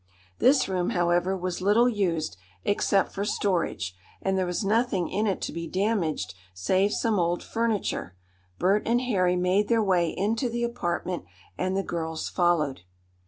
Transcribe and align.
This 0.39 0.67
room, 0.67 0.89
however, 0.97 1.37
was 1.37 1.61
little 1.61 1.87
used, 1.87 2.35
except 2.65 3.11
for 3.11 3.23
storage, 3.23 3.95
and 4.19 4.35
there 4.35 4.47
was 4.47 4.63
nothing 4.65 5.09
in 5.09 5.27
it 5.27 5.41
to 5.41 5.53
be 5.53 5.67
damaged 5.67 6.33
save 6.55 6.91
some 6.91 7.19
old 7.19 7.43
furniture. 7.43 8.15
Bert 8.57 8.81
and 8.87 9.01
Harry 9.01 9.35
made 9.35 9.67
their 9.67 9.83
way 9.83 10.09
into 10.09 10.49
the 10.49 10.63
apartment, 10.63 11.25
and 11.55 11.77
the 11.77 11.83
girls 11.83 12.29
followed. 12.29 12.81